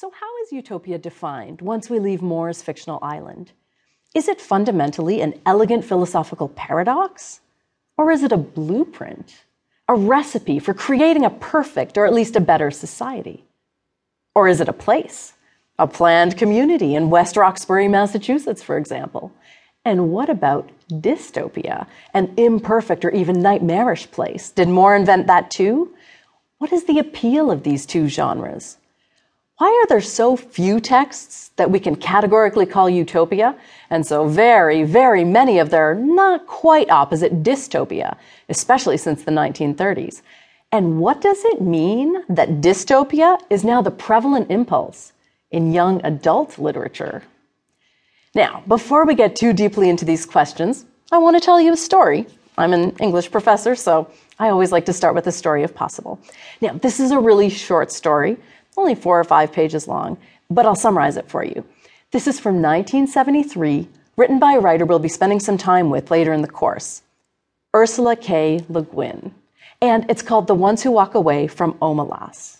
[0.00, 3.50] So, how is utopia defined once we leave More's fictional island?
[4.14, 7.40] Is it fundamentally an elegant philosophical paradox?
[7.96, 9.42] Or is it a blueprint,
[9.88, 13.48] a recipe for creating a perfect or at least a better society?
[14.36, 15.32] Or is it a place,
[15.80, 19.32] a planned community in West Roxbury, Massachusetts, for example?
[19.84, 24.50] And what about dystopia, an imperfect or even nightmarish place?
[24.50, 25.92] Did More invent that too?
[26.58, 28.76] What is the appeal of these two genres?
[29.58, 33.56] Why are there so few texts that we can categorically call utopia,
[33.90, 38.16] and so very, very many of their not quite opposite dystopia,
[38.48, 40.22] especially since the 1930s?
[40.70, 45.12] And what does it mean that dystopia is now the prevalent impulse
[45.50, 47.24] in young adult literature?
[48.36, 51.76] Now, before we get too deeply into these questions, I want to tell you a
[51.76, 52.26] story.
[52.58, 56.20] I'm an English professor, so I always like to start with a story if possible.
[56.60, 58.36] Now, this is a really short story,
[58.78, 60.16] only four or five pages long,
[60.48, 61.64] but I'll summarize it for you.
[62.10, 66.32] This is from 1973, written by a writer we'll be spending some time with later
[66.32, 67.02] in the course,
[67.74, 68.64] Ursula K.
[68.68, 69.34] Le Guin.
[69.80, 72.58] And it's called The Ones Who Walk Away from Omelas.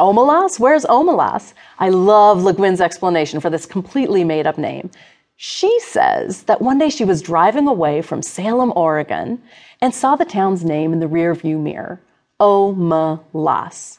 [0.00, 0.58] Omelas?
[0.58, 1.54] Where's Omelas?
[1.78, 4.90] I love Le Guin's explanation for this completely made up name.
[5.36, 9.42] She says that one day she was driving away from Salem, Oregon,
[9.80, 12.00] and saw the town's name in the rearview mirror
[12.40, 13.98] Omelas.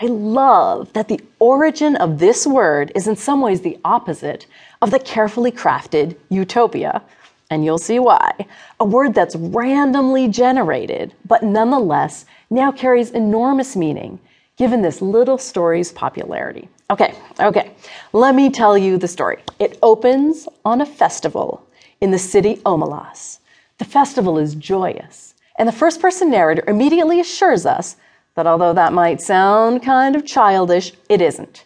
[0.00, 4.46] I love that the origin of this word is in some ways the opposite
[4.82, 7.00] of the carefully crafted utopia.
[7.48, 8.46] And you'll see why.
[8.80, 14.18] A word that's randomly generated, but nonetheless now carries enormous meaning
[14.56, 16.68] given this little story's popularity.
[16.90, 17.72] Okay, okay,
[18.12, 19.38] let me tell you the story.
[19.60, 21.64] It opens on a festival
[22.00, 23.38] in the city Omelas.
[23.78, 27.96] The festival is joyous, and the first person narrator immediately assures us
[28.34, 31.64] that although that might sound kind of childish, it isn't.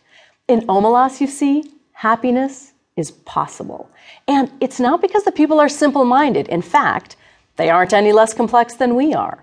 [0.49, 3.91] In Omelas, you see, happiness is possible.
[4.27, 6.49] And it's not because the people are simple minded.
[6.49, 7.17] In fact,
[7.57, 9.43] they aren't any less complex than we are.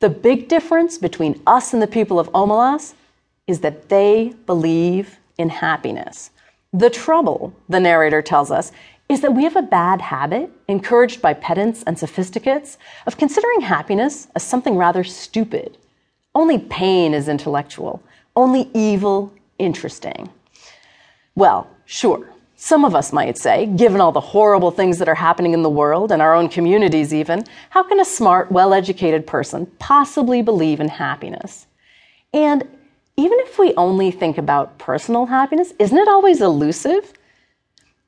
[0.00, 2.94] The big difference between us and the people of Omelas
[3.46, 6.30] is that they believe in happiness.
[6.72, 8.72] The trouble, the narrator tells us,
[9.08, 14.28] is that we have a bad habit, encouraged by pedants and sophisticates, of considering happiness
[14.34, 15.76] as something rather stupid.
[16.34, 18.02] Only pain is intellectual,
[18.36, 20.30] only evil interesting.
[21.34, 25.52] Well, sure, some of us might say, given all the horrible things that are happening
[25.52, 29.66] in the world and our own communities, even, how can a smart, well educated person
[29.78, 31.66] possibly believe in happiness?
[32.32, 32.62] And
[33.16, 37.12] even if we only think about personal happiness, isn't it always elusive?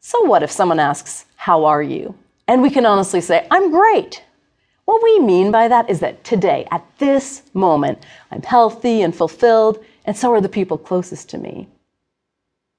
[0.00, 2.14] So, what if someone asks, How are you?
[2.46, 4.22] And we can honestly say, I'm great.
[4.84, 9.82] What we mean by that is that today, at this moment, I'm healthy and fulfilled,
[10.04, 11.68] and so are the people closest to me.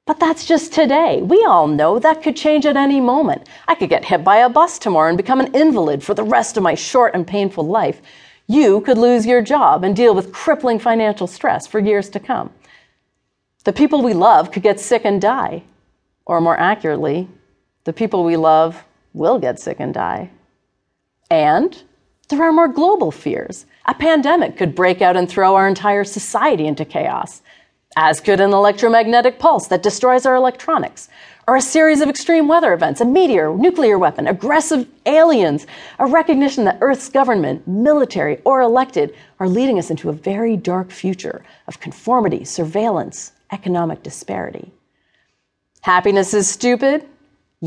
[0.05, 1.23] But that's just today.
[1.23, 3.49] We all know that could change at any moment.
[3.67, 6.57] I could get hit by a bus tomorrow and become an invalid for the rest
[6.57, 8.01] of my short and painful life.
[8.45, 12.51] You could lose your job and deal with crippling financial stress for years to come.
[13.63, 15.63] The people we love could get sick and die.
[16.27, 17.27] Or more accurately,
[17.83, 18.83] the people we love
[19.13, 20.29] will get sick and die.
[21.31, 21.81] And
[22.25, 23.65] there are more global fears.
[23.85, 27.41] A pandemic could break out and throw our entire society into chaos
[27.95, 31.07] as could an electromagnetic pulse that destroys our electronics,
[31.47, 35.65] or a series of extreme weather events, a meteor, nuclear weapon, aggressive aliens,
[35.99, 40.91] a recognition that Earth's government, military, or elected are leading us into a very dark
[40.91, 44.71] future of conformity, surveillance, economic disparity.
[45.81, 47.07] Happiness is stupid?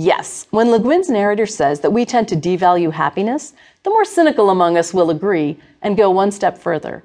[0.01, 0.47] Yes.
[0.51, 4.77] When Le Guin's narrator says that we tend to devalue happiness, the more cynical among
[4.77, 7.03] us will agree and go one step further.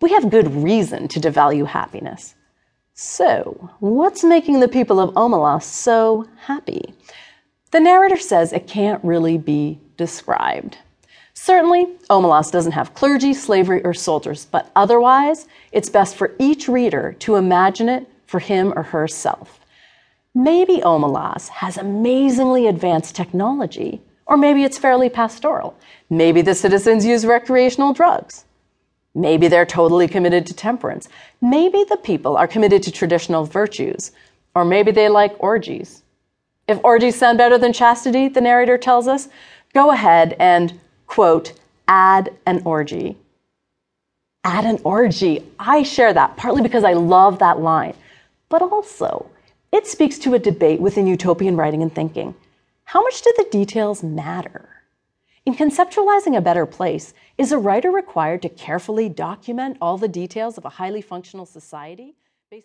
[0.00, 2.36] We have good reason to devalue happiness.
[2.94, 6.94] So, what's making the people of Omelas so happy?
[7.72, 10.78] The narrator says it can't really be described.
[11.34, 17.16] Certainly, Omelas doesn't have clergy, slavery, or soldiers, but otherwise, it's best for each reader
[17.18, 19.58] to imagine it for him or herself.
[20.38, 25.76] Maybe Omelas has amazingly advanced technology, or maybe it's fairly pastoral.
[26.10, 28.44] Maybe the citizens use recreational drugs.
[29.16, 31.08] Maybe they're totally committed to temperance.
[31.40, 34.12] Maybe the people are committed to traditional virtues.
[34.54, 36.04] Or maybe they like orgies.
[36.68, 39.28] If orgies sound better than chastity, the narrator tells us,
[39.74, 41.52] go ahead and, quote,
[41.88, 43.16] add an orgy.
[44.44, 45.44] Add an orgy.
[45.58, 47.94] I share that partly because I love that line,
[48.48, 49.28] but also
[49.72, 52.34] it speaks to a debate within utopian writing and thinking.
[52.84, 54.68] How much do the details matter?
[55.44, 60.58] In conceptualizing a better place, is a writer required to carefully document all the details
[60.58, 62.16] of a highly functional society?